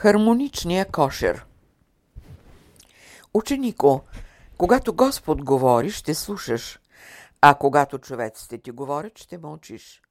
Хармоничния 0.00 0.90
кошер 0.90 1.46
Ученико, 3.34 4.04
когато 4.58 4.94
Господ 4.94 5.44
говори, 5.44 5.90
ще 5.90 6.14
слушаш, 6.14 6.80
а 7.40 7.54
когато 7.54 7.98
човеците 7.98 8.58
ти 8.58 8.70
говорят, 8.70 9.18
ще 9.18 9.38
мълчиш. 9.38 10.02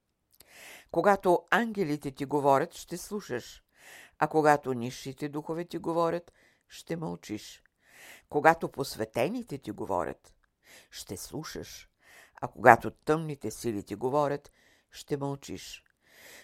Когато 0.92 1.44
ангелите 1.52 2.12
ти 2.12 2.26
говорят, 2.26 2.74
ще 2.74 2.98
слушаш, 2.98 3.64
а 4.20 4.28
когато 4.28 4.74
нишите 4.74 5.30
духове 5.30 5.66
ти 5.66 5.78
говорят, 5.78 6.32
ще 6.68 6.96
мълчиш. 6.96 7.64
Когато 8.30 8.70
посветените 8.70 9.58
ти 9.58 9.72
говорят, 9.72 10.34
ще 10.92 11.18
слушаш, 11.18 11.90
а 12.42 12.48
когато 12.48 12.92
тъмните 12.92 13.52
сили 13.52 13.84
ти 13.84 13.96
говорят, 13.96 14.52
ще 14.92 15.18
мълчиш. 15.18 15.84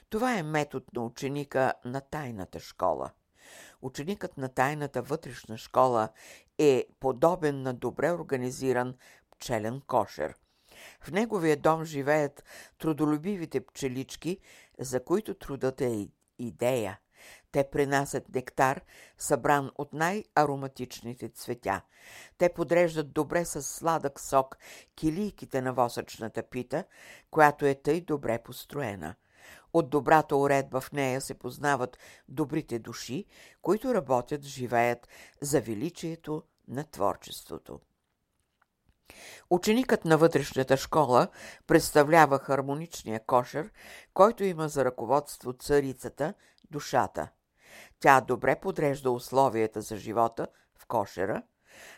Това 0.09 0.37
е 0.37 0.43
метод 0.43 0.85
на 0.95 1.01
ученика 1.01 1.73
на 1.85 2.01
тайната 2.01 2.59
школа– 2.59 3.11
Ученикът 3.85 4.37
на 4.37 4.49
тайната 4.49 5.01
вътрешна 5.01 5.57
школа 5.57 6.09
е 6.57 6.85
подобен 6.99 7.61
на 7.61 7.73
добре 7.73 8.11
организиран 8.11 8.95
пчелен 9.31 9.81
кошер. 9.87 10.35
В 11.01 11.11
неговия 11.11 11.57
дом 11.57 11.83
живеят 11.83 12.43
трудолюбивите 12.77 13.65
пчелички, 13.65 14.39
за 14.79 15.03
които 15.03 15.33
трудът 15.33 15.81
е 15.81 16.09
идея. 16.39 16.99
Те 17.51 17.69
принасят 17.71 18.29
нектар, 18.35 18.81
събран 19.17 19.71
от 19.75 19.93
най-ароматичните 19.93 21.29
цветя. 21.29 21.81
Те 22.37 22.53
подреждат 22.53 23.13
добре 23.13 23.45
с 23.45 23.63
сладък 23.63 24.19
сок 24.19 24.57
килийките 24.95 25.61
на 25.61 25.73
восъчната 25.73 26.43
пита, 26.43 26.83
която 27.31 27.65
е 27.65 27.75
тъй 27.75 28.01
добре 28.01 28.43
построена– 28.43 29.15
от 29.75 29.89
добрата 29.89 30.35
уредба 30.35 30.81
в 30.81 30.91
нея 30.91 31.21
се 31.21 31.33
познават 31.33 31.97
добрите 32.29 32.79
души, 32.79 33.25
които 33.61 33.93
работят, 33.93 34.43
живеят 34.43 35.07
за 35.41 35.61
величието 35.61 36.43
на 36.67 36.83
творчеството. 36.83 37.79
Ученикът 39.49 40.05
на 40.05 40.17
вътрешната 40.17 40.77
школа 40.77 41.27
представлява 41.67 42.39
хармоничния 42.39 43.25
кошер, 43.25 43.71
който 44.13 44.43
има 44.43 44.69
за 44.69 44.85
ръководство 44.85 45.53
царицата, 45.53 46.33
душата. 46.71 47.29
Тя 47.99 48.21
добре 48.21 48.59
подрежда 48.59 49.11
условията 49.11 49.81
за 49.81 49.97
живота 49.97 50.47
в 50.79 50.85
кошера, 50.85 51.43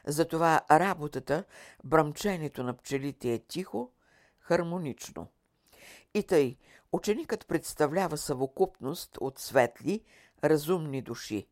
затова 0.08 0.62
работата, 0.72 1.44
бръмченето 1.84 2.64
на 2.64 2.78
пчелите 2.78 3.34
е 3.34 3.40
тихо, 3.40 3.92
хармонично. 4.40 5.28
И 6.14 6.24
тъй, 6.24 6.58
Ученикът 6.92 7.48
представлява 7.48 8.18
съвокупност 8.18 9.18
от 9.22 9.40
светли, 9.40 10.04
разумни 10.44 11.02
души. 11.02 11.48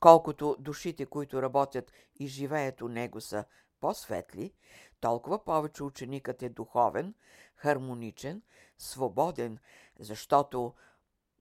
Колкото 0.00 0.56
душите, 0.58 1.06
които 1.06 1.42
работят 1.42 1.92
и 2.20 2.26
живеят 2.26 2.82
у 2.82 2.88
него 2.88 3.20
са 3.20 3.44
по-светли, 3.80 4.54
толкова 5.00 5.44
повече 5.44 5.84
ученикът 5.84 6.42
е 6.42 6.48
духовен, 6.48 7.14
хармоничен, 7.56 8.42
свободен, 8.78 9.58
защото 9.98 10.74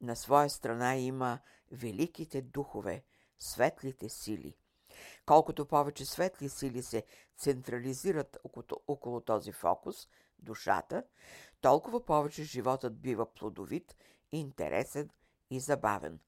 на 0.01 0.15
своя 0.15 0.49
страна 0.49 0.95
има 0.95 1.39
великите 1.71 2.41
духове, 2.41 3.03
светлите 3.39 4.09
сили. 4.09 4.55
Колкото 5.25 5.65
повече 5.65 6.05
светли 6.05 6.49
сили 6.49 6.83
се 6.83 7.03
централизират 7.37 8.37
около, 8.43 8.65
около 8.87 9.21
този 9.21 9.51
фокус, 9.51 10.07
душата, 10.39 11.03
толкова 11.61 12.05
повече 12.05 12.43
животът 12.43 12.99
бива 12.99 13.33
плодовит, 13.33 13.95
интересен 14.31 15.09
и 15.49 15.59
забавен. 15.59 16.19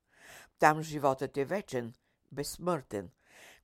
Там 0.60 0.82
животът 0.82 1.38
е 1.38 1.46
вечен, 1.46 1.94
безсмъртен. 2.32 3.10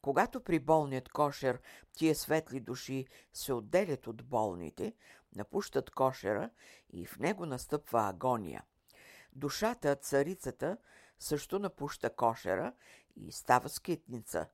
Когато 0.02 0.42
при 0.42 0.60
болният 0.60 1.10
кошер 1.10 1.62
тия 1.94 2.16
светли 2.16 2.60
души 2.60 3.06
се 3.34 3.54
отделят 3.54 4.08
от 4.08 4.24
болните, 4.24 4.94
напущат 5.36 5.90
кошера 5.90 6.50
и 6.90 7.06
в 7.06 7.20
него 7.20 7.46
настъпва 7.46 8.10
агония. 8.10 8.64
Душата, 9.34 9.96
царицата, 9.96 10.78
също 11.20 11.60
напуща 11.60 12.10
кошера 12.16 12.74
и 13.16 13.32
става 13.32 13.70
скитница. 13.70 14.48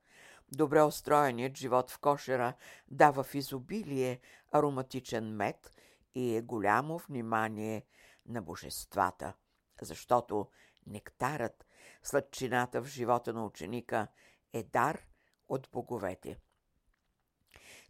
Добре 0.52 0.84
устроеният 0.84 1.58
живот 1.58 1.92
в 1.92 2.00
кошера 2.00 2.54
дава 2.88 3.24
в 3.24 3.36
изобилие 3.36 4.20
ароматичен 4.52 5.36
мед 5.36 5.72
и 6.16 6.36
е 6.36 6.42
голямо 6.42 6.98
внимание 6.98 7.86
на 8.26 8.42
божествата, 8.42 9.34
защото 9.82 10.50
нектарът, 10.88 11.66
сладчината 12.04 12.82
в 12.82 12.88
живота 12.88 13.34
на 13.34 13.46
ученика 13.46 14.08
е 14.54 14.64
дар 14.64 15.08
от 15.50 15.70
боговете. 15.72 16.38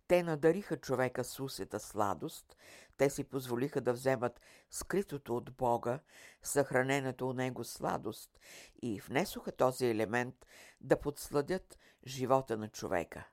Те 0.07 0.23
надариха 0.23 0.77
човека 0.77 1.23
с 1.23 1.39
усета 1.39 1.79
сладост, 1.79 2.57
те 2.97 3.09
си 3.09 3.23
позволиха 3.23 3.81
да 3.81 3.93
вземат 3.93 4.41
скритото 4.69 5.37
от 5.37 5.55
Бога, 5.55 5.99
съхранената 6.43 7.25
у 7.25 7.33
него 7.33 7.63
сладост 7.63 8.39
и 8.81 9.01
внесоха 9.01 9.51
този 9.51 9.85
елемент 9.85 10.45
да 10.81 10.99
подсладят 10.99 11.79
живота 12.05 12.57
на 12.57 12.69
човека. 12.69 13.27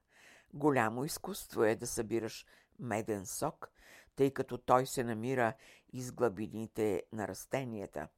Голямо 0.54 1.04
изкуство 1.04 1.64
е 1.64 1.76
да 1.76 1.86
събираш 1.86 2.46
меден 2.78 3.26
сок, 3.26 3.72
тъй 4.16 4.30
като 4.30 4.58
той 4.58 4.86
се 4.86 5.04
намира 5.04 5.54
из 5.92 6.12
глъбините 6.12 7.02
на 7.12 7.28
растенията. 7.28 8.08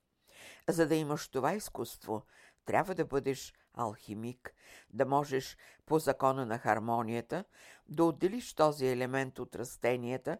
За 0.68 0.88
да 0.88 0.94
имаш 0.94 1.28
това 1.28 1.52
изкуство, 1.52 2.22
трябва 2.64 2.94
да 2.94 3.04
бъдеш 3.04 3.54
алхимик, 3.74 4.54
да 4.90 5.06
можеш 5.06 5.56
по 5.86 5.98
закона 5.98 6.46
на 6.46 6.58
хармонията 6.58 7.44
да 7.88 8.04
отделиш 8.04 8.54
този 8.54 8.86
елемент 8.86 9.38
от 9.38 9.56
растенията 9.56 10.38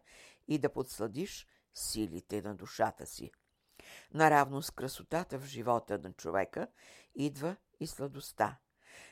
и 0.48 0.58
да 0.58 0.72
подсладиш 0.72 1.46
силите 1.74 2.42
на 2.42 2.54
душата 2.54 3.06
си. 3.06 3.30
Наравно 4.14 4.62
с 4.62 4.70
красотата 4.70 5.38
в 5.38 5.44
живота 5.44 5.98
на 5.98 6.12
човека 6.12 6.68
идва 7.14 7.56
и 7.80 7.86
сладостта. 7.86 8.58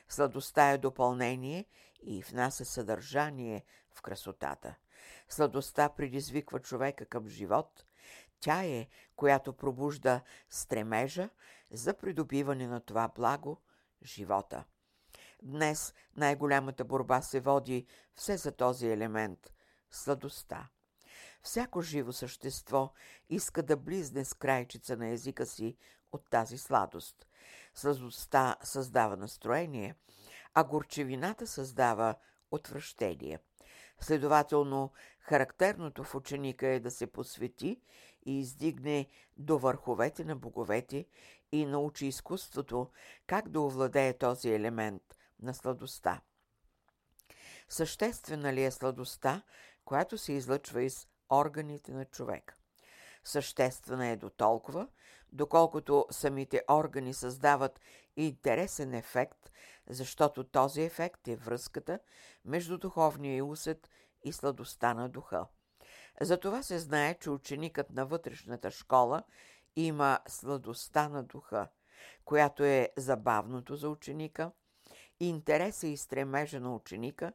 Сладостта 0.09 0.71
е 0.71 0.77
допълнение 0.77 1.65
и 2.03 2.21
внася 2.21 2.65
съдържание 2.65 3.65
в 3.91 4.01
красотата. 4.01 4.75
Сладостта 5.29 5.89
предизвиква 5.89 6.59
човека 6.59 7.05
към 7.05 7.27
живот. 7.27 7.85
Тя 8.39 8.63
е, 8.63 8.87
която 9.15 9.53
пробужда 9.53 10.21
стремежа 10.49 11.29
за 11.71 11.93
придобиване 11.93 12.67
на 12.67 12.79
това 12.79 13.07
благо– 13.15 13.61
живота. 14.03 14.63
Днес 15.43 15.93
най-голямата 16.15 16.85
борба 16.85 17.21
се 17.21 17.39
води 17.39 17.85
все 18.15 18.37
за 18.37 18.51
този 18.51 18.87
елемент– 18.87 19.53
сладостта. 19.91 20.69
Всяко 21.43 21.81
живо 21.81 22.11
същество 22.11 22.93
иска 23.29 23.63
да 23.63 23.77
близне 23.77 24.25
с 24.25 24.33
крайчица 24.33 24.97
на 24.97 25.07
езика 25.07 25.45
си 25.45 25.77
от 26.11 26.29
тази 26.29 26.57
сладост. 26.57 27.27
Сладостта 27.73 28.55
създава 28.63 29.17
настроение, 29.17 29.95
а 30.53 30.63
горчевината 30.63 31.47
създава 31.47 32.15
отвращение– 32.51 33.39
Следователно, 34.03 34.91
характерното 35.19 36.03
в 36.03 36.15
ученика 36.15 36.67
е 36.67 36.79
да 36.79 36.91
се 36.91 37.07
посвети 37.07 37.81
и 38.25 38.39
издигне 38.39 39.07
до 39.37 39.59
върховете 39.59 40.23
на 40.23 40.35
боговете 40.35 41.05
и 41.51 41.65
научи 41.65 42.05
изкуството 42.05 42.89
как 43.27 43.49
да 43.49 43.61
овладее 43.61 44.17
този 44.17 44.49
елемент 44.49 45.01
на 45.41 45.53
сладостта. 45.53 46.21
Съществена 47.69 48.53
ли 48.53 48.63
е 48.63 48.71
сладостта, 48.71 49.41
която 49.85 50.17
се 50.17 50.33
излъчва 50.33 50.83
из 50.83 51.07
органите 51.29 51.91
на 51.91 52.05
човек? 52.05 52.57
Съществена 53.23 54.07
е 54.07 54.15
до 54.15 54.29
толкова, 54.29 54.87
доколкото 55.31 56.05
самите 56.11 56.61
органи 56.69 57.13
създават 57.13 57.79
интересен 58.17 58.93
ефект, 58.93 59.51
защото 59.89 60.43
този 60.43 60.81
ефект 60.81 61.27
е 61.27 61.35
връзката 61.35 61.99
между 62.45 62.77
духовния 62.77 63.45
усет 63.45 63.89
и 64.23 64.33
сладостта 64.33 64.93
на 64.93 65.09
духа. 65.09 65.45
Затова 66.21 66.63
се 66.63 66.79
знае, 66.79 67.13
че 67.13 67.29
ученикът 67.29 67.89
на 67.89 68.05
вътрешната 68.05 68.71
школа 68.71 69.23
има 69.75 70.19
сладостта 70.27 71.09
на 71.09 71.23
духа, 71.23 71.67
която 72.25 72.63
е 72.63 72.89
забавното 72.97 73.75
за 73.75 73.89
ученика, 73.89 74.51
интереса 75.19 75.87
и 75.87 75.97
стремежа 75.97 76.59
на 76.59 76.75
ученика 76.75 77.33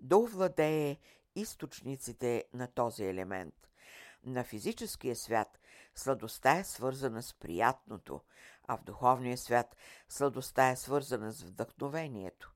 да 0.00 0.16
овладее 0.16 0.96
източниците 1.34 2.44
на 2.54 2.66
този 2.66 3.04
елемент. 3.04 3.54
На 4.24 4.44
физическия 4.44 5.16
свят 5.16 5.58
сладостта 5.94 6.58
е 6.58 6.64
свързана 6.64 7.22
с 7.22 7.34
приятното, 7.34 8.20
а 8.68 8.76
в 8.76 8.82
духовния 8.84 9.38
свят 9.38 9.76
сладостта 10.08 10.70
е 10.70 10.76
свързана 10.76 11.32
с 11.32 11.42
вдъхновението. 11.42 12.54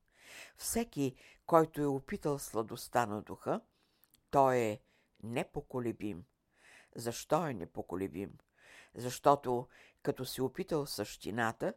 Всеки, 0.57 1.17
който 1.47 1.81
е 1.81 1.87
опитал 1.87 2.39
сладостта 2.39 3.07
на 3.07 3.23
духа, 3.23 3.61
той 4.31 4.57
е 4.57 4.81
непоколебим. 5.23 6.25
Защо 6.97 7.47
е 7.47 7.55
непоколебим? 7.55 8.33
Защото 8.95 9.69
като 10.03 10.25
си 10.25 10.41
опитал 10.41 10.87
същината, 10.87 11.75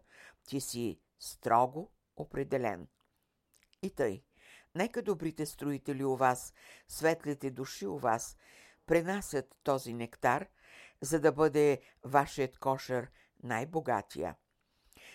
ти 0.47 0.61
си 0.61 0.99
строго 1.19 1.91
определен. 2.17 2.87
И 3.81 3.89
тъй, 3.89 4.23
нека 4.75 5.01
добрите 5.01 5.45
строители 5.45 6.03
у 6.03 6.15
вас, 6.15 6.53
светлите 6.87 7.51
души 7.51 7.85
у 7.85 7.97
вас, 7.97 8.37
пренасят 8.85 9.55
този 9.63 9.93
нектар, 9.93 10.47
за 11.01 11.19
да 11.19 11.31
бъде 11.31 11.81
вашият 12.03 12.57
кошер 12.57 13.11
най-богатия. 13.43 14.35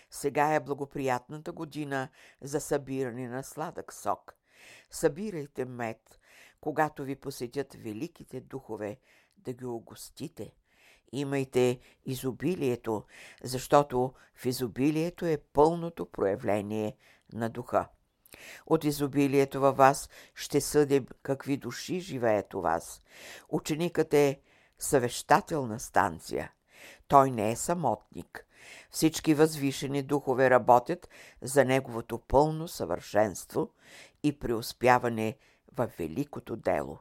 Сега 0.09 0.53
е 0.53 0.59
благоприятната 0.59 1.51
година 1.51 2.09
за 2.41 2.59
събиране 2.59 3.27
на 3.27 3.43
сладък 3.43 3.93
сок. 3.93 4.35
Събирайте 4.91 5.65
мед, 5.65 6.19
когато 6.61 7.03
ви 7.03 7.15
посетят 7.15 7.73
великите 7.73 8.41
духове, 8.41 8.99
да 9.37 9.53
ги 9.53 9.65
огостите. 9.65 10.53
Имайте 11.11 11.79
изобилието, 12.05 13.03
защото 13.43 14.13
в 14.35 14.45
изобилието 14.45 15.25
е 15.25 15.37
пълното 15.37 16.05
проявление 16.05 16.97
на 17.33 17.49
духа. 17.49 17.87
От 18.65 18.83
изобилието 18.83 19.59
във 19.59 19.77
вас 19.77 20.09
ще 20.35 20.61
съдим 20.61 21.07
какви 21.23 21.57
души 21.57 21.99
живеят 21.99 22.53
у 22.53 22.61
вас. 22.61 23.01
Ученикът 23.49 24.13
е 24.13 24.41
съвещателна 24.79 25.79
станция. 25.79 26.51
Той 27.07 27.31
не 27.31 27.51
е 27.51 27.55
самотник. 27.55 28.45
Всички 28.91 29.33
възвишени 29.33 30.03
духове 30.03 30.49
работят 30.49 31.09
за 31.41 31.65
неговото 31.65 32.17
пълно 32.17 32.67
съвършенство 32.67 33.69
и 34.23 34.39
преуспяване 34.39 35.37
в 35.77 35.89
великото 35.97 36.55
дело. 36.55 36.99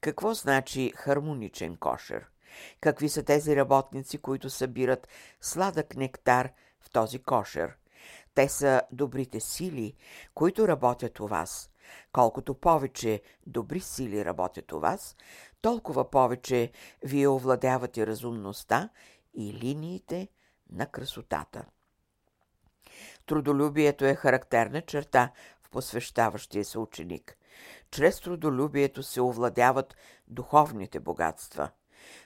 Какво 0.00 0.34
значи 0.34 0.92
хармоничен 0.96 1.76
кошер? 1.76 2.26
Какви 2.80 3.08
са 3.08 3.22
тези 3.22 3.56
работници, 3.56 4.18
които 4.18 4.50
събират 4.50 5.08
сладък 5.40 5.96
нектар 5.96 6.52
в 6.80 6.90
този 6.90 7.18
кошер? 7.18 7.76
Те 8.34 8.48
са 8.48 8.82
добрите 8.92 9.40
сили, 9.40 9.94
които 10.34 10.68
работят 10.68 11.20
у 11.20 11.26
вас. 11.26 11.71
Колкото 12.12 12.54
повече 12.54 13.22
добри 13.46 13.80
сили 13.80 14.24
работят 14.24 14.72
у 14.72 14.80
вас, 14.80 15.16
толкова 15.60 16.10
повече 16.10 16.72
вие 17.04 17.28
овладявате 17.28 18.06
разумността 18.06 18.88
и 19.34 19.52
линиите 19.52 20.28
на 20.72 20.86
красотата. 20.86 21.64
Трудолюбието 23.26 24.04
е 24.04 24.14
характерна 24.14 24.82
черта 24.82 25.32
в 25.62 25.70
посвещаващия 25.70 26.64
се 26.64 26.78
ученик. 26.78 27.36
Чрез 27.90 28.20
трудолюбието 28.20 29.02
се 29.02 29.20
овладяват 29.20 29.96
духовните 30.28 31.00
богатства. 31.00 31.70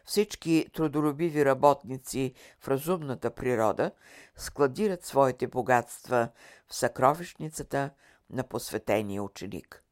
Всички 0.04 0.66
трудолюбиви 0.72 1.44
работници 1.44 2.34
в 2.60 2.68
разумната 2.68 3.30
природа 3.30 3.90
складират 4.36 5.04
своите 5.04 5.46
богатства 5.46 6.28
в 6.68 6.74
съкровищницата 6.74 7.90
на 8.30 8.44
посветения 8.44 9.22
ученик. 9.22 9.82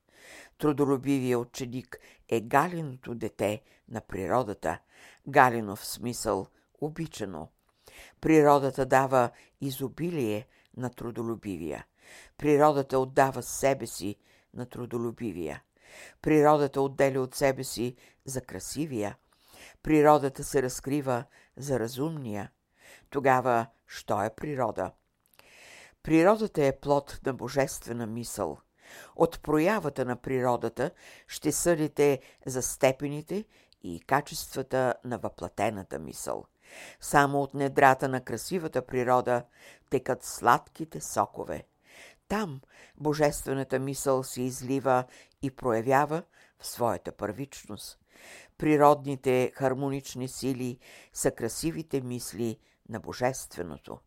Трудолюбивият 0.58 1.40
ученик 1.40 1.98
е 2.28 2.40
галиното 2.40 3.14
дете 3.14 3.62
на 3.88 4.00
природата, 4.00 4.78
галинов 5.28 5.86
смисъл– 5.86 6.46
обичано. 6.80 7.48
Природата 8.20 8.86
дава 8.86 9.30
изобилие 9.60 10.46
на 10.76 10.90
трудолюбивия. 10.90 11.86
Природата 12.38 12.98
отдава 12.98 13.42
себе 13.42 13.86
си 13.86 14.16
на 14.54 14.66
трудолюбивия. 14.66 15.62
Природата 16.22 16.80
отделя 16.80 17.20
от 17.20 17.34
себе 17.34 17.64
си 17.64 17.96
за 18.24 18.40
красивия. 18.40 19.16
Природата 19.82 20.44
се 20.44 20.62
разкрива 20.62 21.24
за 21.56 21.80
разумния. 21.80 22.50
Тогава, 23.10 23.66
що 23.86 24.22
е 24.22 24.34
природа? 24.34 24.92
Природата 26.04 26.64
е 26.64 26.80
плод 26.80 27.20
на 27.26 27.34
божествена 27.34 28.06
мисъл. 28.06 28.58
От 29.16 29.42
проявата 29.42 30.04
на 30.04 30.16
природата 30.16 30.90
ще 31.28 31.52
съдите 31.52 32.20
за 32.46 32.62
степените 32.62 33.44
и 33.82 34.00
качествата 34.00 34.94
на 35.04 35.18
въплатената 35.18 35.98
мисъл. 35.98 36.44
Само 37.00 37.42
от 37.42 37.54
недрата 37.54 38.08
на 38.08 38.20
красивата 38.20 38.86
природа 38.86 39.44
текат 39.90 40.24
сладките 40.24 41.00
сокове. 41.00 41.66
Там 42.28 42.60
божествената 42.96 43.78
мисъл 43.78 44.22
се 44.22 44.42
излива 44.42 45.04
и 45.42 45.50
проявява 45.50 46.22
в 46.58 46.66
своята 46.66 47.12
първичност. 47.12 47.98
Природните 48.58 49.52
хармонични 49.54 50.28
сили 50.28 50.78
са 51.12 51.30
красивите 51.30 52.00
мисли 52.00 52.58
на 52.88 53.00
Божественото. 53.00 53.98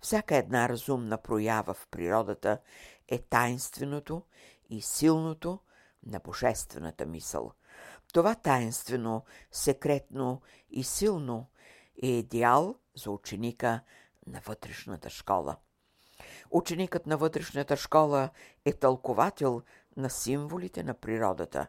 Всяка 0.00 0.36
една 0.36 0.68
разумна 0.68 1.18
проява 1.18 1.74
в 1.74 1.88
природата 1.90 2.58
е 3.08 3.18
тайнственото 3.18 4.22
и 4.70 4.82
силното 4.82 5.58
на 6.06 6.18
Божествената 6.18 7.06
мисъл. 7.06 7.52
Това 8.12 8.34
тайнствено, 8.34 9.24
секретно 9.50 10.42
и 10.70 10.84
силно 10.84 11.46
е 12.02 12.06
идеал 12.06 12.76
за 12.94 13.10
ученика 13.10 13.80
на 14.26 14.40
вътрешната 14.40 15.10
школа. 15.10 15.56
Ученикът 16.50 17.06
на 17.06 17.16
вътрешната 17.16 17.76
школа 17.76 18.30
е 18.64 18.72
тълковател 18.72 19.62
на 19.96 20.10
символите 20.10 20.82
на 20.82 20.94
природата. 20.94 21.66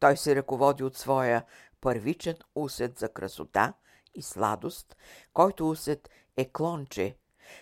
Той 0.00 0.16
се 0.16 0.36
ръководи 0.36 0.84
от 0.84 0.96
своя 0.96 1.44
първичен 1.80 2.36
усет 2.54 2.98
за 2.98 3.08
красота 3.08 3.72
и 4.14 4.22
сладост, 4.22 4.96
който 5.32 5.70
усет 5.70 6.10
е 6.36 6.48
клонче, 6.52 7.16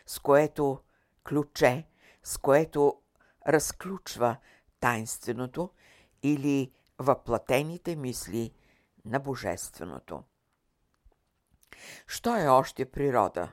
с 0.07 0.19
което 0.19 0.81
ключе, 1.29 1.87
с 2.23 2.39
което 2.39 3.01
разключва 3.49 4.37
тайнственото 4.81 5.71
или 6.23 6.73
въплатените 6.99 7.97
мисли 7.97 8.55
на 9.05 9.21
Божественото. 9.21 10.23
Що 12.07 12.37
е 12.37 12.49
още 12.49 12.91
природа? 12.91 13.53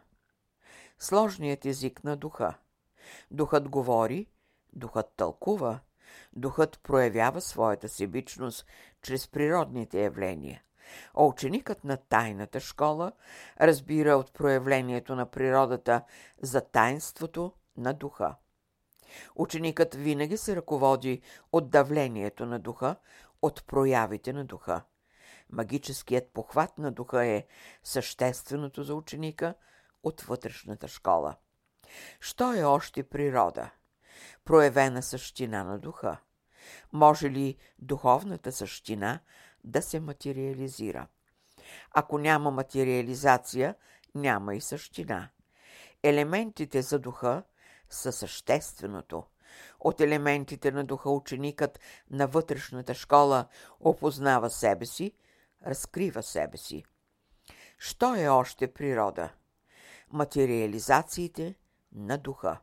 Сложният 1.00 1.66
език 1.66 2.04
на 2.04 2.18
духа. 2.18 2.58
Духът 3.32 3.70
говори, 3.70 4.28
духът 4.74 5.14
тълкува, 5.18 5.80
духът 6.34 6.80
проявява 6.84 7.42
своята 7.42 7.90
себичност 7.90 8.66
чрез 9.02 9.28
природните 9.28 10.04
явления. 10.04 10.62
А 11.14 11.24
ученикът 11.24 11.84
на 11.84 11.98
тайната 11.98 12.60
школа 12.60 13.12
разбира 13.62 14.16
от 14.16 14.34
проявлението 14.34 15.16
на 15.16 15.26
природата 15.26 16.02
за 16.42 16.62
тайнството 16.62 17.54
на 17.78 17.94
духа. 17.94 18.36
Ученикът 19.36 19.96
винаги 19.96 20.38
се 20.38 20.56
ръководи 20.56 21.22
от 21.52 21.70
давлението 21.70 22.46
на 22.46 22.60
духа, 22.60 22.96
от 23.42 23.68
проявите 23.68 24.34
на 24.34 24.46
духа. 24.46 24.82
Магическият 25.50 26.34
похват 26.34 26.78
на 26.78 26.92
духа 26.92 27.26
е 27.26 27.46
същественото 27.84 28.84
за 28.84 28.96
ученика 28.96 29.54
от 30.04 30.22
вътрешната 30.22 30.88
школа. 30.88 31.36
Що 32.20 32.54
е 32.54 32.64
още 32.64 33.04
природа? 33.04 33.70
Проявена 34.46 35.04
същина 35.04 35.64
на 35.64 35.80
духа. 35.80 36.18
Може 36.94 37.30
ли 37.30 37.58
духовната 37.80 38.52
същина 38.52 39.20
да 39.68 39.82
се 39.82 40.00
материализира? 40.00 41.08
Ако 41.92 42.18
няма 42.18 42.52
материализация, 42.52 43.76
няма 44.16 44.56
и 44.56 44.62
същина. 44.62 45.30
Елементите 46.04 46.82
за 46.82 47.00
духа 47.00 47.44
са 47.90 48.12
същественото. 48.12 49.24
От 49.80 50.02
елементите 50.02 50.72
на 50.72 50.84
духа 50.84 51.10
ученикът 51.10 51.80
на 52.10 52.28
вътрешната 52.28 52.94
школа 52.94 53.48
опознава 53.80 54.50
себе 54.50 54.86
си, 54.86 55.14
разкрива 55.66 56.24
себе 56.24 56.58
си. 56.58 56.84
Що 57.78 58.16
е 58.16 58.28
още 58.28 58.74
природа? 58.74 59.30
Материализациите 60.12 61.56
на 61.92 62.18
духа. 62.18 62.60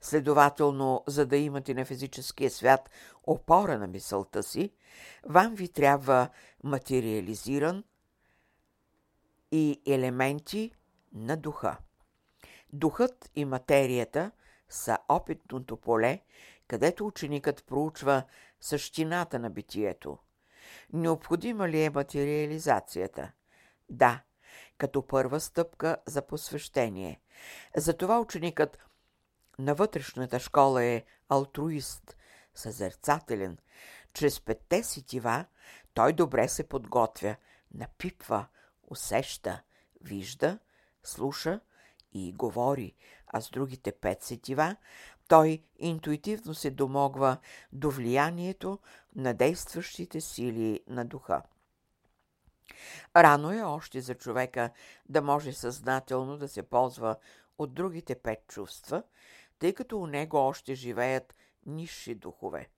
Следователно, 0.00 1.04
за 1.06 1.26
да 1.26 1.36
имате 1.36 1.74
на 1.74 1.84
физическия 1.84 2.50
свят 2.50 2.90
опора 3.24 3.78
на 3.78 3.86
мисълта 3.86 4.42
си, 4.42 4.72
вам 5.26 5.54
ви 5.54 5.68
трябва 5.68 6.28
материализиран 6.64 7.84
и 9.52 9.82
елементи 9.86 10.72
на 11.12 11.36
духа. 11.36 11.76
Духът 12.72 13.30
и 13.34 13.44
материята 13.44 14.30
са 14.68 14.98
опитното 15.08 15.76
поле, 15.76 16.20
където 16.68 17.06
ученикът 17.06 17.64
проучва 17.66 18.22
същината 18.60 19.38
на 19.38 19.50
битието. 19.50 20.18
Необходима 20.92 21.68
ли 21.68 21.82
е 21.82 21.90
материализацията? 21.90 23.32
Да, 23.88 24.22
като 24.78 25.06
първа 25.06 25.40
стъпка 25.40 25.96
за 26.06 26.26
посвещение. 26.26 27.20
Затова 27.76 28.20
ученикът 28.20 28.78
на 29.60 29.74
вътрешната 29.74 30.40
школа 30.40 30.84
е 30.84 31.04
алтруист, 31.28 32.16
съзерцателен. 32.54 33.58
Чрез 34.12 34.40
петте 34.40 34.82
сетива 34.82 35.44
той 35.94 36.12
добре 36.12 36.48
се 36.48 36.68
подготвя, 36.68 37.36
напипва, 37.74 38.46
усеща, 38.82 39.62
вижда, 40.00 40.58
слуша 41.02 41.60
и 42.12 42.32
говори, 42.32 42.94
а 43.26 43.40
с 43.40 43.50
другите 43.50 43.92
пет 43.92 44.22
сетива, 44.22 44.76
той 45.28 45.62
интуитивно 45.78 46.54
се 46.54 46.70
домогва 46.70 47.36
до 47.72 47.90
влиянието 47.90 48.78
на 49.16 49.34
действащите 49.34 50.20
сили 50.20 50.80
на 50.86 51.04
духа. 51.04 51.42
Рано 53.16 53.52
е 53.52 53.62
още 53.62 54.00
за 54.00 54.14
човека 54.14 54.70
да 55.08 55.22
може 55.22 55.52
съзнателно 55.52 56.38
да 56.38 56.48
се 56.48 56.62
ползва 56.62 57.16
от 57.58 57.74
другите 57.74 58.14
пет 58.14 58.46
чувства, 58.48 59.02
тъй 59.60 59.74
като 59.74 59.98
у 59.98 60.06
него 60.06 60.36
още 60.36 60.74
живеят 60.74 61.34
нисши 61.66 62.14
духове. 62.14 62.68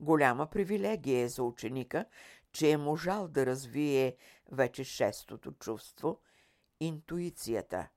Голяма 0.00 0.46
привилегия 0.46 1.20
е 1.20 1.28
за 1.28 1.42
ученика, 1.42 2.04
че 2.52 2.70
е 2.70 2.76
можал 2.76 3.28
да 3.28 3.46
развие 3.46 4.16
вече 4.52 4.84
шестото 4.84 5.52
чувство– 5.52 6.20
интуицията, 6.80 7.88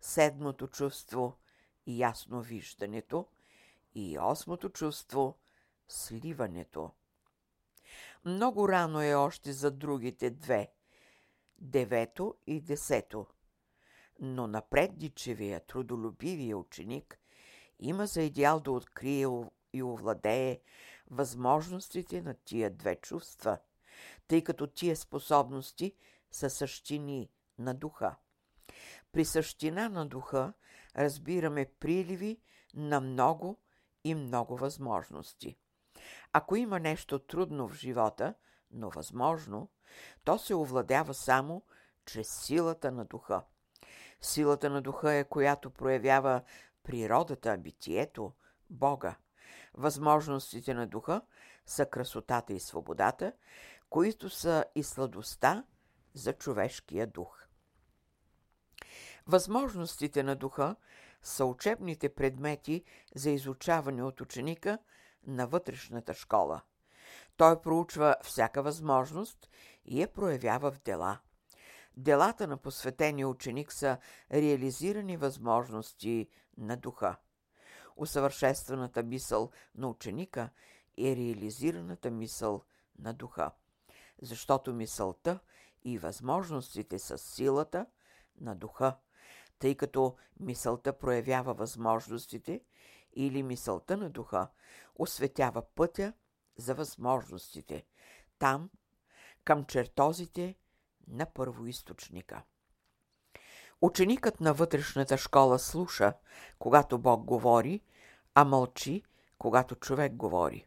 седмото 0.00 0.66
чувство– 0.66 1.36
ясно 1.86 2.42
виждането 2.42 3.26
и 3.94 4.18
осмото 4.20 4.68
чувство– 4.68 5.38
сливането. 5.88 6.90
Много 8.24 8.68
рано 8.68 9.02
е 9.02 9.14
още 9.14 9.52
за 9.52 9.70
другите 9.70 10.30
две– 10.30 10.72
девето 11.58 12.34
и 12.46 12.60
десето. 12.60 13.26
Но 14.20 14.46
напредничевия, 14.46 15.60
трудолюбивия 15.60 16.58
ученик 16.58 17.18
има 17.82 18.06
за 18.06 18.22
идеал 18.22 18.60
да 18.60 18.72
открие 18.72 19.26
и 19.72 19.82
овладее 19.82 20.60
възможностите 21.10 22.22
на 22.22 22.34
тия 22.34 22.70
две 22.70 22.96
чувства, 22.96 23.58
тъй 24.28 24.44
като 24.44 24.66
тия 24.66 24.96
способности 24.96 25.94
са 26.30 26.50
същини 26.50 27.30
на 27.58 27.74
духа. 27.74 28.16
При 29.12 29.24
същина 29.24 29.88
на 29.88 30.06
духа 30.06 30.52
разбираме 30.96 31.66
приливи 31.80 32.40
на 32.74 33.00
много 33.00 33.60
и 34.04 34.14
много 34.14 34.56
възможности. 34.56 35.56
Ако 36.32 36.56
има 36.56 36.80
нещо 36.80 37.18
трудно 37.18 37.68
в 37.68 37.74
живота, 37.74 38.34
но 38.70 38.90
възможно, 38.90 39.68
то 40.24 40.38
се 40.38 40.54
овладява 40.54 41.14
само 41.14 41.62
чрез 42.06 42.28
силата 42.28 42.92
на 42.92 43.04
духа. 43.04 43.42
Силата 44.20 44.70
на 44.70 44.82
духа 44.82 45.12
е, 45.12 45.24
която 45.24 45.70
проявява 45.70 46.42
природата, 46.82 47.58
битието, 47.58 48.32
Бога. 48.70 49.16
Възможностите 49.74 50.74
на 50.74 50.86
духа 50.86 51.22
са 51.66 51.86
красотата 51.86 52.52
и 52.52 52.60
свободата, 52.60 53.32
които 53.90 54.30
са 54.30 54.64
и 54.74 54.82
сладостта 54.82 55.64
за 56.14 56.32
човешкия 56.32 57.06
дух. 57.06 57.46
Възможностите 59.26 60.22
на 60.22 60.36
духа 60.36 60.76
са 61.22 61.44
учебните 61.44 62.14
предмети 62.14 62.84
за 63.14 63.30
изучаване 63.30 64.02
от 64.02 64.20
ученика 64.20 64.78
на 65.26 65.46
вътрешната 65.46 66.14
школа. 66.14 66.60
Той 67.36 67.60
проучва 67.60 68.16
всяка 68.22 68.62
възможност 68.62 69.50
и 69.84 70.00
я 70.00 70.12
проявява 70.12 70.70
в 70.70 70.80
дела. 70.80 71.18
Делата 71.96 72.46
на 72.46 72.56
посветения 72.56 73.28
ученик 73.28 73.72
са 73.72 73.98
реализирани 74.32 75.16
възможности 75.16 76.28
на 76.58 76.76
духа. 76.76 77.16
Усъвършенстваната 77.96 79.02
мисъл 79.02 79.50
на 79.74 79.88
ученика 79.88 80.50
е 80.98 81.16
реализираната 81.16 82.10
мисъл 82.10 82.64
на 82.98 83.14
духа, 83.14 83.50
защото 84.22 84.74
мисълта 84.74 85.38
и 85.84 85.98
възможностите 85.98 86.98
са 86.98 87.18
силата 87.18 87.86
на 88.40 88.56
духа, 88.56 88.96
тъй 89.58 89.74
като 89.74 90.16
мисълта 90.40 90.98
проявява 90.98 91.54
възможностите 91.54 92.64
или 93.12 93.42
мисълта 93.42 93.96
на 93.96 94.10
духа 94.10 94.48
осветява 94.94 95.62
пътя 95.74 96.12
за 96.56 96.74
възможностите, 96.74 97.84
там, 98.38 98.70
към 99.44 99.64
чертозите 99.64 100.56
на 101.08 101.26
първоисточника. 101.26 102.42
Ученикът 103.80 104.40
на 104.40 104.54
вътрешната 104.54 105.18
школа 105.18 105.58
слуша, 105.58 106.12
когато 106.58 106.98
Бог 106.98 107.24
говори, 107.24 107.80
а 108.34 108.44
мълчи, 108.44 109.02
когато 109.38 109.74
човек 109.74 110.14
говори. 110.14 110.66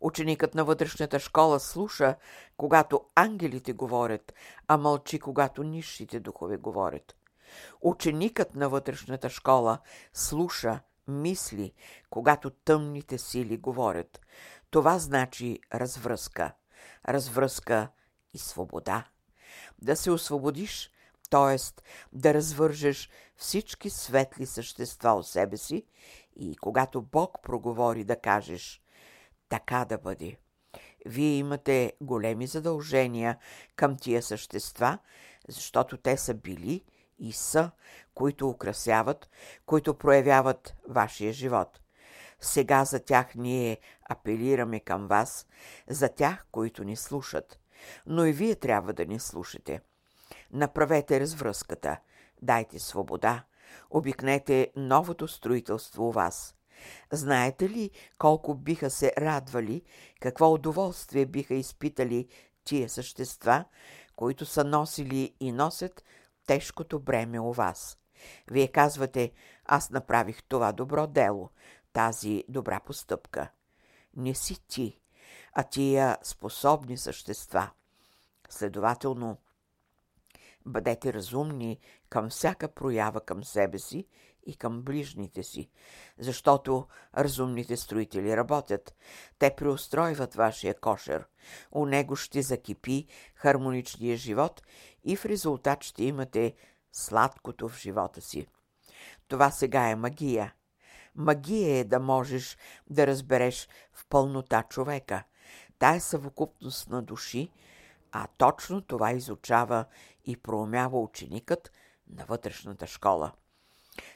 Ученикът 0.00 0.54
на 0.54 0.64
вътрешната 0.64 1.20
школа 1.20 1.60
слуша, 1.60 2.16
когато 2.56 3.04
ангелите 3.14 3.72
говорят, 3.72 4.34
а 4.68 4.76
мълчи, 4.76 5.18
когато 5.18 5.62
нищите 5.62 6.20
духове 6.20 6.56
говорят. 6.56 7.16
Ученикът 7.80 8.54
на 8.54 8.68
вътрешната 8.68 9.30
школа 9.30 9.78
слуша, 10.12 10.80
мисли, 11.08 11.72
когато 12.10 12.50
тъмните 12.50 13.18
сили 13.18 13.56
говорят. 13.56 14.20
Това 14.70 14.98
значи 14.98 15.60
развръзка. 15.74 16.54
Развръзка 17.08 17.88
и 18.34 18.38
свобода. 18.38 19.04
Да 19.82 19.96
се 19.96 20.10
освободиш, 20.10 20.90
т.е. 21.30 21.82
да 22.12 22.34
развържеш 22.34 23.10
всички 23.36 23.90
светли 23.90 24.46
същества 24.46 25.10
от 25.10 25.26
себе 25.26 25.56
си 25.56 25.86
и 26.36 26.56
когато 26.56 27.02
Бог 27.02 27.42
проговори 27.42 28.04
да 28.04 28.16
кажеш 28.16 28.82
така 29.48 29.84
да 29.84 29.98
бъде. 29.98 30.36
Вие 31.06 31.36
имате 31.36 31.92
големи 32.00 32.46
задължения 32.46 33.38
към 33.76 33.96
тия 33.96 34.22
същества, 34.22 34.98
защото 35.48 35.96
те 35.96 36.16
са 36.16 36.34
били 36.34 36.84
и 37.18 37.32
са, 37.32 37.70
които 38.14 38.48
украсяват, 38.48 39.30
които 39.66 39.94
проявяват 39.94 40.74
вашия 40.88 41.32
живот. 41.32 41.80
Сега 42.40 42.84
за 42.84 43.00
тях 43.00 43.34
ние 43.34 43.78
апелираме 44.10 44.80
към 44.80 45.06
вас, 45.06 45.46
за 45.88 46.08
тях, 46.08 46.46
които 46.52 46.84
ни 46.84 46.96
слушат. 46.96 47.58
Но 48.06 48.24
и 48.24 48.32
вие 48.32 48.54
трябва 48.54 48.92
да 48.92 49.06
ни 49.06 49.20
слушате. 49.20 49.80
Направете 50.52 51.20
развръзката, 51.20 51.96
дайте 52.42 52.78
свобода, 52.78 53.44
обикнете 53.90 54.72
новото 54.76 55.28
строителство 55.28 56.08
у 56.08 56.12
вас. 56.12 56.56
Знаете 57.12 57.68
ли 57.68 57.90
колко 58.18 58.54
биха 58.54 58.90
се 58.90 59.12
радвали, 59.18 59.82
какво 60.20 60.52
удоволствие 60.52 61.26
биха 61.26 61.54
изпитали 61.54 62.28
тия 62.64 62.88
същества, 62.88 63.64
които 64.16 64.46
са 64.46 64.64
носили 64.64 65.34
и 65.40 65.52
носят 65.52 66.04
тежкото 66.46 67.00
бреме 67.00 67.40
у 67.40 67.52
вас. 67.52 67.98
Вие 68.50 68.68
казвате, 68.68 69.32
аз 69.64 69.90
направих 69.90 70.42
това 70.42 70.72
добро 70.72 71.06
дело, 71.06 71.50
тази 71.92 72.44
добра 72.48 72.80
постъпка. 72.80 73.50
Не 74.16 74.34
си 74.34 74.66
ти, 74.68 75.00
а 75.58 75.62
тия 75.62 76.18
способни 76.22 76.98
същества. 76.98 77.70
Следователно, 78.48 79.36
бъдете 80.66 81.12
разумни 81.12 81.78
към 82.08 82.30
всяка 82.30 82.68
проява 82.68 83.20
към 83.20 83.44
себе 83.44 83.78
си 83.78 84.06
и 84.46 84.56
към 84.56 84.82
ближните 84.82 85.42
си, 85.42 85.70
защото 86.18 86.86
разумните 87.16 87.76
строители 87.76 88.36
работят. 88.36 88.94
Те 89.38 89.56
преустройват 89.56 90.34
вашия 90.34 90.80
кошер. 90.80 91.26
У 91.72 91.86
него 91.86 92.16
ще 92.16 92.42
закипи 92.42 93.06
хармоничния 93.34 94.16
живот 94.16 94.62
и 95.04 95.16
в 95.16 95.26
резултат 95.26 95.84
ще 95.84 96.04
имате 96.04 96.54
сладкото 96.92 97.68
в 97.68 97.78
живота 97.78 98.20
си. 98.20 98.46
Това 99.28 99.50
сега 99.50 99.88
е 99.88 99.96
магия. 99.96 100.54
Магия 101.14 101.78
е 101.78 101.84
да 101.84 102.00
можеш 102.00 102.56
да 102.90 103.06
разбереш 103.06 103.68
в 103.92 104.06
пълнота 104.08 104.62
човека. 104.62 105.24
Тая 105.78 106.00
съвокупност 106.00 106.88
на 106.88 107.02
души, 107.02 107.50
а 108.12 108.26
точно 108.38 108.80
това 108.80 109.12
изучава 109.12 109.84
и 110.24 110.36
проумява 110.36 111.00
ученикът 111.00 111.72
на 112.10 112.24
вътрешната 112.24 112.86
школа. 112.86 113.32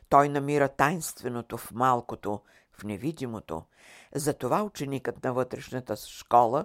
Той 0.09 0.29
намира 0.29 0.69
тайнственото 0.69 1.59
в 1.59 1.73
малкото, 1.73 2.41
в 2.73 2.85
невидимото. 2.85 3.65
Затова 4.15 4.63
ученикът 4.63 5.25
на 5.25 5.33
вътрешната 5.33 5.97
школа 5.97 6.65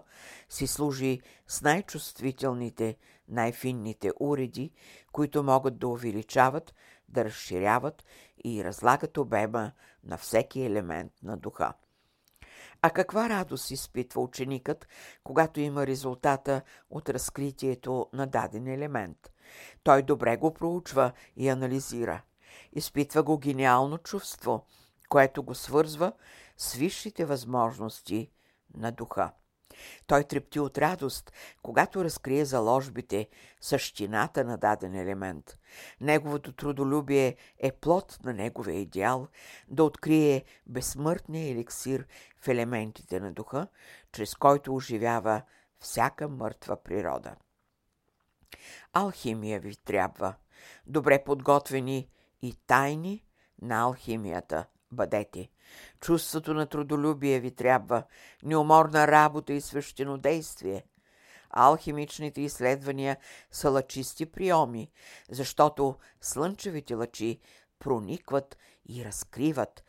си 0.49 0.67
служи 0.67 1.21
с 1.47 1.61
най-чувствителните, 1.61 2.97
най-финните 3.29 4.11
уреди, 4.19 4.71
които 5.11 5.43
могат 5.43 5.77
да 5.77 5.87
увеличават, 5.87 6.73
да 7.09 7.25
разширяват 7.25 8.05
и 8.45 8.63
разлагат 8.63 9.17
обема 9.17 9.71
на 10.03 10.17
всеки 10.17 10.61
елемент 10.61 11.11
на 11.23 11.37
духа. 11.37 11.73
А 12.85 12.89
каква 12.89 13.29
радост 13.29 13.71
изпитва 13.71 14.21
ученикът, 14.21 14.87
когато 15.23 15.59
има 15.59 15.87
резултата 15.87 16.61
от 16.89 17.09
разкритието 17.09 18.09
на 18.13 18.27
даден 18.27 18.67
елемент? 18.67 19.31
Той 19.83 20.01
добре 20.03 20.37
го 20.37 20.53
проучва 20.53 21.11
и 21.35 21.49
анализира– 21.49 22.21
Изпитва 22.73 23.23
го 23.23 23.37
гениално 23.37 23.97
чувство, 23.97 24.65
което 25.09 25.43
го 25.43 25.55
свързва 25.55 26.13
с 26.57 26.73
висшите 26.73 27.25
възможности 27.25 28.31
на 28.77 28.91
духа. 28.91 29.31
Той 30.07 30.23
трепти 30.23 30.59
от 30.59 30.77
радост, 30.77 31.31
когато 31.63 32.03
разкрие 32.03 32.45
заложбите, 32.45 33.27
същината 33.61 34.43
на 34.43 34.57
даден 34.57 34.95
елемент. 34.95 35.57
Неговото 36.01 36.53
трудолюбие 36.53 37.35
е 37.59 37.71
плод 37.71 38.19
на 38.23 38.33
неговия 38.33 38.79
идеал 38.79 39.27
да 39.67 39.83
открие 39.83 40.43
безсмъртния 40.67 41.51
еликсир 41.51 42.07
в 42.41 42.47
елементите 42.47 43.19
на 43.19 43.33
духа, 43.33 43.67
чрез 44.11 44.35
който 44.35 44.75
оживява 44.75 45.41
всяка 45.79 46.27
мъртва 46.27 46.83
природа. 46.83 47.35
Алхимия 48.93 49.59
ви 49.59 49.75
трябва. 49.75 50.35
Добре 50.87 51.23
подготвени 51.23 52.09
и 52.41 52.55
тайни 52.67 53.25
на 53.61 53.81
алхимията 53.81 54.65
бъдете. 54.91 55.49
Чувството 56.01 56.53
на 56.53 56.65
трудолюбие 56.65 57.39
ви 57.39 57.51
трябва, 57.51 58.03
неуморна 58.43 59.07
работа 59.07 59.53
и 59.53 59.61
свещенодействие. 59.61 60.83
Алхимичните 61.49 62.41
изследвания 62.41 63.17
са 63.51 63.69
лъчисти 63.69 64.25
приеми, 64.25 64.91
защото 65.29 65.95
слънчевите 66.21 66.95
лъчи 66.95 67.39
проникват 67.79 68.57
и 68.89 69.05
разкриват, 69.05 69.83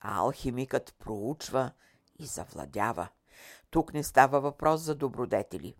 а 0.00 0.18
алхимикът 0.18 0.94
проучва 0.98 1.70
и 2.18 2.26
завладява. 2.26 3.08
Тук 3.70 3.94
не 3.94 4.02
става 4.02 4.40
въпрос 4.40 4.80
за 4.80 4.94
добродетели. 4.94 5.74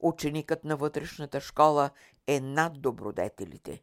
Ученикът 0.00 0.64
на 0.64 0.76
вътрешната 0.76 1.40
школа 1.40 1.90
е 2.26 2.40
над 2.40 2.80
добродетелите. 2.80 3.82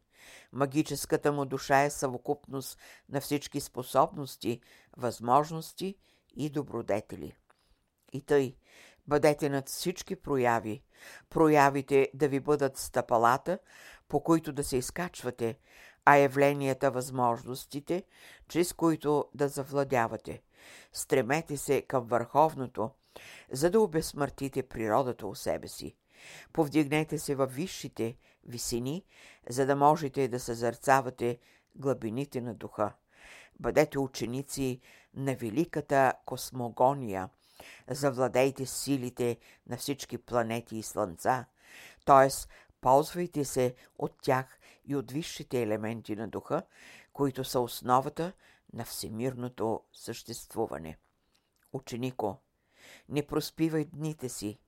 Магическата 0.54 1.32
му 1.32 1.46
душа 1.46 1.82
е 1.82 1.90
съвокупност 1.90 2.80
на 3.10 3.22
всички 3.22 3.60
способности, 3.60 4.62
възможности 4.98 5.96
и 6.36 6.50
добродетели. 6.50 7.36
И 8.14 8.22
тъй, 8.22 8.56
бъдете 9.08 9.50
над 9.50 9.70
всички 9.70 10.16
прояви, 10.16 10.84
проявите 11.30 12.10
да 12.14 12.28
ви 12.28 12.40
бъдат 12.40 12.78
стъпалата, 12.78 13.60
по 14.08 14.24
които 14.24 14.54
да 14.54 14.64
се 14.64 14.78
изкачвате, 14.78 15.58
а 16.06 16.16
явленията 16.16 16.92
възможностите, 16.92 18.04
чрез 18.48 18.74
които 18.74 19.26
да 19.34 19.48
завладявате. 19.48 20.42
Стремете 20.94 21.58
се 21.58 21.82
към 21.82 22.06
върховното, 22.06 22.92
за 23.52 23.70
да 23.70 23.80
обезсмъртите 23.80 24.64
природата 24.64 25.28
у 25.28 25.36
себе 25.36 25.68
си. 25.68 25.96
Повдигнете 26.54 27.20
се 27.20 27.36
във 27.36 27.56
висшите 27.56 28.18
висини, 28.46 29.04
за 29.50 29.66
да 29.66 29.76
можете 29.76 30.28
да 30.28 30.40
съзърцавате 30.40 31.40
глъбините 31.76 32.42
на 32.42 32.54
духа. 32.54 32.94
Бъдете 33.60 34.00
ученици 34.00 34.82
на 35.14 35.36
великата 35.36 36.14
космогония. 36.26 37.30
Завладейте 37.90 38.66
силите 38.66 39.38
на 39.68 39.78
всички 39.78 40.18
планети 40.18 40.78
и 40.78 40.84
слънца, 40.84 41.46
т.е. 42.06 42.30
ползвайте 42.82 43.46
се 43.46 43.76
от 44.00 44.22
тях 44.22 44.60
и 44.86 44.96
от 44.96 45.12
висшите 45.12 45.62
елементи 45.62 46.16
на 46.16 46.28
духа, 46.28 46.64
които 47.14 47.44
са 47.44 47.60
основата 47.60 48.34
на 48.74 48.86
всемирното 48.86 49.82
съществуване. 49.94 50.98
Ученико, 51.74 52.38
не 53.10 53.28
проспивай 53.28 53.86
дните 53.86 54.30
си, 54.30 54.60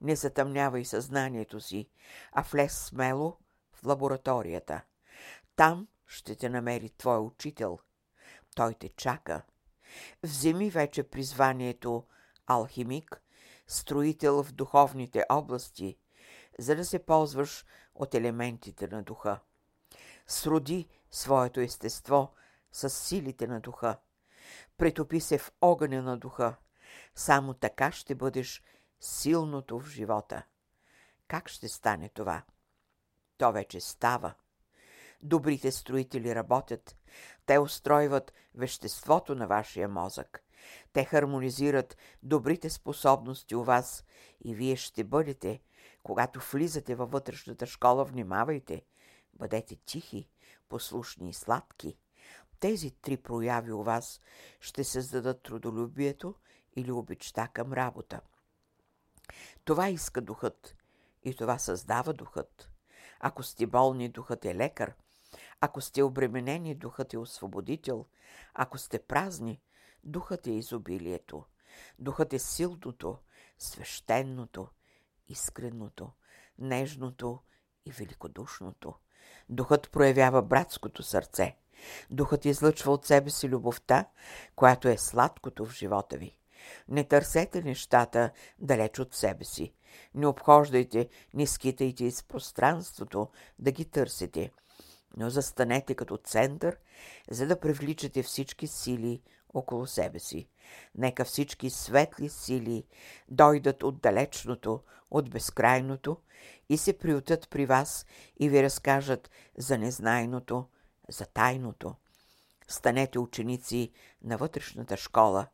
не 0.00 0.16
затъмнявай 0.16 0.84
съзнанието 0.84 1.60
си, 1.60 1.88
а 2.32 2.42
влез 2.42 2.78
смело 2.78 3.36
в 3.72 3.86
лабораторията. 3.86 4.82
Там 5.56 5.88
ще 6.06 6.36
те 6.36 6.48
намери 6.48 6.90
твой 6.90 7.18
учител. 7.18 7.78
Той 8.54 8.74
те 8.74 8.88
чака. 8.88 9.42
Вземи 10.22 10.70
вече 10.70 11.02
призванието 11.02 12.04
алхимик, 12.46 13.22
строител 13.66 14.42
в 14.42 14.52
духовните 14.52 15.24
области, 15.28 15.98
за 16.58 16.76
да 16.76 16.84
се 16.84 16.98
ползваш 16.98 17.64
от 17.94 18.14
елементите 18.14 18.88
на 18.88 19.02
духа. 19.02 19.40
Сроди 20.26 20.88
своето 21.10 21.60
естество 21.60 22.32
с 22.72 22.90
силите 22.90 23.46
на 23.46 23.60
духа. 23.60 23.98
Претопи 24.76 25.20
се 25.20 25.38
в 25.38 25.52
огъня 25.60 26.02
на 26.02 26.18
духа. 26.18 26.56
Само 27.14 27.54
така 27.54 27.92
ще 27.92 28.14
бъдеш 28.14 28.62
силното 29.00 29.80
в 29.80 29.88
живота. 29.88 30.42
Как 31.28 31.48
ще 31.48 31.68
стане 31.68 32.08
това? 32.08 32.42
То 33.38 33.52
вече 33.52 33.80
става. 33.80 34.34
Добрите 35.22 35.72
строители 35.72 36.34
работят. 36.34 36.96
Те 37.46 37.58
устройват 37.58 38.32
веществото 38.54 39.34
на 39.34 39.46
вашия 39.46 39.88
мозък. 39.88 40.42
Те 40.92 41.04
хармонизират 41.04 41.96
добрите 42.22 42.70
способности 42.70 43.54
у 43.54 43.64
вас 43.64 44.04
и 44.44 44.54
вие 44.54 44.76
ще 44.76 45.04
бъдете, 45.04 45.60
когато 46.02 46.40
влизате 46.52 46.94
във 46.94 47.10
вътрешната 47.10 47.66
школа, 47.66 48.04
внимавайте. 48.04 48.82
Бъдете 49.34 49.76
тихи, 49.76 50.28
послушни 50.68 51.30
и 51.30 51.34
сладки. 51.34 51.98
Тези 52.60 52.90
три 52.90 53.16
прояви 53.16 53.72
у 53.72 53.82
вас 53.82 54.20
ще 54.60 54.84
създадат 54.84 55.42
трудолюбието 55.42 56.34
или 56.76 56.92
обичта 56.92 57.48
към 57.48 57.72
работа. 57.72 58.20
Това 59.64 59.88
иска 59.88 60.20
духът 60.20 60.76
и 61.24 61.34
това 61.34 61.58
създава 61.58 62.12
духът. 62.12 62.70
Ако 63.20 63.42
сте 63.42 63.66
болни, 63.66 64.08
духът 64.08 64.44
е 64.44 64.54
лекар. 64.54 64.94
Ако 65.60 65.80
сте 65.80 66.02
обременени, 66.02 66.74
духът 66.74 67.12
е 67.12 67.18
освободител. 67.18 68.06
Ако 68.54 68.78
сте 68.78 68.98
празни, 68.98 69.60
духът 70.04 70.46
е 70.46 70.50
изобилието. 70.50 71.44
Духът 71.98 72.32
е 72.32 72.38
силното, 72.38 73.18
свещеното, 73.58 74.68
искреното, 75.28 76.12
нежното 76.58 77.40
и 77.84 77.92
великодушното. 77.92 78.94
Духът 79.48 79.90
проявява 79.90 80.42
братското 80.42 81.02
сърце. 81.02 81.56
Духът 82.10 82.44
излъчва 82.44 82.92
от 82.92 83.06
себе 83.06 83.30
си 83.30 83.48
любовта, 83.48 84.06
която 84.56 84.88
е 84.88 84.98
сладкото 84.98 85.66
в 85.66 85.72
живота 85.72 86.16
ви. 86.16 86.38
Не 86.88 87.04
търсете 87.04 87.62
нещата 87.62 88.30
далеч 88.58 88.98
от 88.98 89.14
себе 89.14 89.44
си. 89.44 89.72
Не 90.14 90.26
обхождайте, 90.26 91.08
не 91.34 91.46
скитайте 91.46 92.04
из 92.04 92.22
пространството 92.22 93.28
да 93.58 93.70
ги 93.70 93.84
търсите, 93.84 94.50
но 95.16 95.30
застанете 95.30 95.94
като 95.94 96.16
център, 96.16 96.78
за 97.30 97.46
да 97.46 97.60
привличате 97.60 98.22
всички 98.22 98.66
сили 98.66 99.22
около 99.54 99.86
себе 99.86 100.18
си. 100.18 100.48
Нека 100.94 101.24
всички 101.24 101.70
светли 101.70 102.28
сили 102.28 102.84
дойдат 103.28 103.82
от 103.82 104.00
далечното, 104.00 104.80
от 105.10 105.30
безкрайното 105.30 106.16
и 106.68 106.78
се 106.78 106.98
приютат 106.98 107.50
при 107.50 107.66
вас 107.66 108.06
и 108.40 108.48
ви 108.48 108.62
разкажат 108.62 109.30
за 109.58 109.78
незнайното, 109.78 110.66
за 111.08 111.26
тайното. 111.26 111.94
Станете 112.68 113.18
ученици 113.18 113.92
на 114.24 114.36
вътрешната 114.36 114.96
школа, 114.96 115.46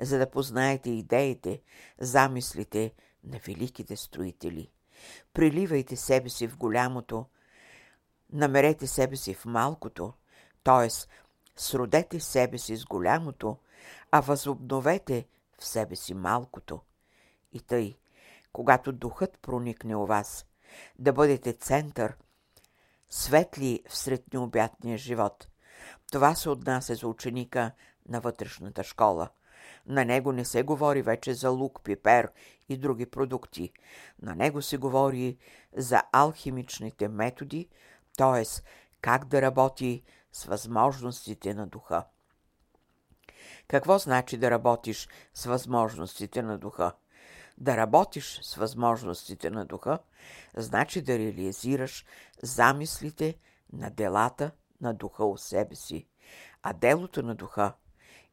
за 0.00 0.18
да 0.18 0.30
познаете 0.30 0.90
идеите, 0.90 1.62
замислите 1.98 2.92
на 3.24 3.38
великите 3.46 3.96
строители. 3.96 4.70
Приливайте 5.32 5.96
себе 5.96 6.28
си 6.28 6.48
в 6.48 6.56
голямото, 6.56 7.26
намерете 8.32 8.86
себе 8.86 9.16
си 9.16 9.34
в 9.34 9.44
малкото, 9.44 10.12
т.е. 10.64 10.88
сродете 11.56 12.20
себе 12.20 12.58
си 12.58 12.76
с 12.76 12.84
голямото, 12.84 13.58
а 14.10 14.20
възобновете 14.20 15.26
в 15.58 15.64
себе 15.64 15.96
си 15.96 16.14
малкото. 16.14 16.80
И 17.52 17.60
тъй, 17.60 17.98
когато 18.52 18.92
духът 18.92 19.38
проникне 19.42 19.96
у 19.96 20.06
вас, 20.06 20.46
да 20.98 21.12
бъдете 21.12 21.52
център, 21.52 22.16
светли 23.10 23.82
всред 23.88 24.32
необятния 24.32 24.98
живот. 24.98 25.48
Това 26.12 26.34
се 26.34 26.50
отнася 26.50 26.94
за 26.94 27.08
ученика 27.08 27.72
на 28.08 28.20
вътрешната 28.20 28.84
школа– 28.84 29.28
на 29.86 30.04
него 30.04 30.32
не 30.32 30.44
се 30.44 30.62
говори 30.62 31.02
вече 31.02 31.34
за 31.34 31.50
лук, 31.50 31.80
пипер 31.84 32.28
и 32.68 32.76
други 32.76 33.06
продукти. 33.06 33.72
На 34.22 34.34
него 34.34 34.62
се 34.62 34.76
говори 34.76 35.38
за 35.76 36.02
алхимичните 36.12 37.08
методи, 37.08 37.68
т.е. 38.16 38.44
как 39.00 39.24
да 39.24 39.42
работи 39.42 40.02
с 40.32 40.44
възможностите 40.44 41.54
на 41.54 41.66
духа. 41.66 42.04
Какво 43.68 43.98
значи 43.98 44.36
да 44.36 44.50
работиш 44.50 45.08
с 45.34 45.44
възможностите 45.44 46.42
на 46.42 46.58
духа? 46.58 46.92
Да 47.58 47.76
работиш 47.76 48.40
с 48.42 48.54
възможностите 48.54 49.50
на 49.50 49.64
духа, 49.64 49.98
значи 50.56 51.02
да 51.02 51.18
реализираш 51.18 52.04
замислите 52.42 53.38
на 53.72 53.90
делата 53.90 54.50
на 54.80 54.94
духа 54.94 55.24
у 55.24 55.36
себе 55.36 55.74
си. 55.74 56.06
А 56.62 56.72
делото 56.72 57.22
на 57.22 57.34
духа 57.34 57.72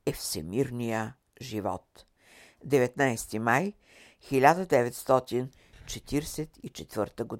е 0.05 0.11
всемирния 0.11 1.15
живот. 1.41 2.05
19 2.67 3.37
май 3.37 3.73
1944 4.31 7.23
година. 7.23 7.39